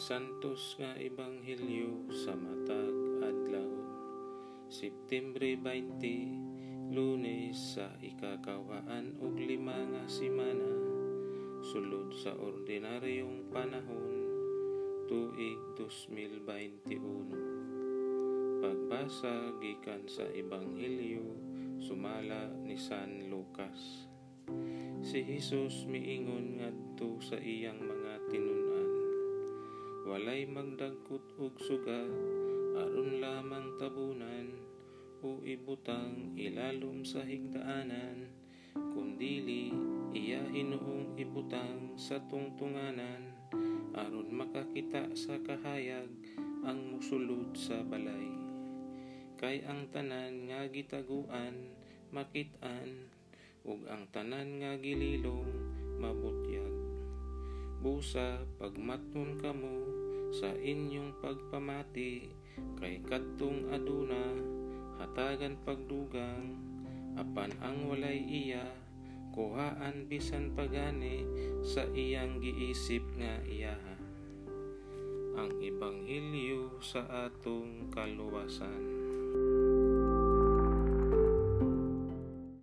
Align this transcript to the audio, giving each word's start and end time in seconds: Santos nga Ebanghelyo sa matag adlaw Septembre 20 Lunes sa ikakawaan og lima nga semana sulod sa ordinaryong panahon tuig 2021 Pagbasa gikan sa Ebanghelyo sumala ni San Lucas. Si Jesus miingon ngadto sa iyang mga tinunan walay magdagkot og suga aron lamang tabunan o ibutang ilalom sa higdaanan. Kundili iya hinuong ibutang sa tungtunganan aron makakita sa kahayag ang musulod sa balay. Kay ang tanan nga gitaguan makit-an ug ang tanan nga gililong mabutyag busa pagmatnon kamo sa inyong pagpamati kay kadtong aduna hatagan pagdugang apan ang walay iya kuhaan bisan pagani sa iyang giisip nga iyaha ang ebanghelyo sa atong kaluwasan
Santos 0.00 0.80
nga 0.80 0.96
Ebanghelyo 0.96 2.08
sa 2.24 2.32
matag 2.32 3.20
adlaw 3.20 3.68
Septembre 4.72 5.60
20 5.60 6.88
Lunes 6.88 7.76
sa 7.76 7.92
ikakawaan 8.00 9.20
og 9.20 9.36
lima 9.36 9.76
nga 9.76 10.08
semana 10.08 10.72
sulod 11.60 12.16
sa 12.16 12.32
ordinaryong 12.32 13.52
panahon 13.52 14.24
tuig 15.04 15.60
2021 15.76 18.64
Pagbasa 18.64 19.52
gikan 19.60 20.08
sa 20.08 20.24
Ebanghelyo 20.32 21.28
sumala 21.76 22.48
ni 22.64 22.80
San 22.80 23.28
Lucas. 23.28 24.08
Si 25.04 25.20
Jesus 25.20 25.84
miingon 25.84 26.56
ngadto 26.56 27.20
sa 27.20 27.36
iyang 27.36 27.84
mga 27.84 28.32
tinunan 28.32 28.69
walay 30.10 30.42
magdagkot 30.42 31.22
og 31.38 31.54
suga 31.62 32.02
aron 32.82 33.22
lamang 33.22 33.78
tabunan 33.78 34.58
o 35.22 35.38
ibutang 35.46 36.34
ilalom 36.34 37.06
sa 37.06 37.22
higdaanan. 37.22 38.26
Kundili 38.74 39.70
iya 40.10 40.42
hinuong 40.50 41.14
ibutang 41.14 41.94
sa 41.94 42.18
tungtunganan 42.26 43.38
aron 43.94 44.34
makakita 44.34 45.14
sa 45.14 45.38
kahayag 45.46 46.10
ang 46.66 46.90
musulod 46.90 47.54
sa 47.54 47.78
balay. 47.86 48.34
Kay 49.38 49.62
ang 49.62 49.94
tanan 49.94 50.50
nga 50.50 50.66
gitaguan 50.66 51.70
makit-an 52.10 53.14
ug 53.62 53.86
ang 53.86 54.10
tanan 54.10 54.58
nga 54.58 54.74
gililong 54.74 55.46
mabutyag 56.02 56.79
busa 57.80 58.44
pagmatnon 58.60 59.40
kamo 59.40 59.76
sa 60.28 60.52
inyong 60.52 61.16
pagpamati 61.24 62.28
kay 62.76 63.00
kadtong 63.08 63.72
aduna 63.72 64.36
hatagan 65.00 65.56
pagdugang 65.64 66.60
apan 67.16 67.48
ang 67.64 67.88
walay 67.88 68.20
iya 68.20 68.68
kuhaan 69.32 70.04
bisan 70.12 70.52
pagani 70.52 71.24
sa 71.64 71.88
iyang 71.96 72.36
giisip 72.44 73.00
nga 73.16 73.40
iyaha 73.48 73.96
ang 75.40 75.48
ebanghelyo 75.64 76.84
sa 76.84 77.00
atong 77.08 77.88
kaluwasan 77.88 78.99